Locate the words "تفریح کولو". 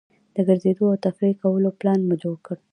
1.05-1.69